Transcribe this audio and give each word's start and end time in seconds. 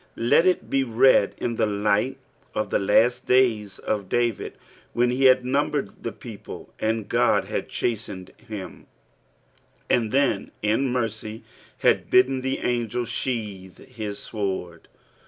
Ld 0.17 0.45
it 0.47 0.67
be 0.67 0.83
read 0.83 1.35
in 1.37 1.51
Ihe 1.61 1.83
tight 1.83 2.17
of 2.55 2.69
tht 2.69 2.71
but 2.87 3.25
days 3.27 3.77
of 3.77 4.09
David, 4.09 4.53
when 4.93 5.11
he 5.11 5.25
had 5.25 5.45
numbered 5.45 5.91
Ihe 6.03 6.17
people, 6.19 6.73
and 6.79 7.07
(fod 7.07 7.43
had 7.45 7.69
chastened 7.69 8.31
Aim, 8.49 8.87
and 9.91 10.11
then 10.11 10.49
in 10.63 10.91
mereu 10.91 11.41
had 11.77 12.09
bidden 12.09 12.41
the 12.41 12.57
angd 12.61 12.93
sheathe 13.05 13.77
his 13.89 14.17
eieord. 14.31 14.85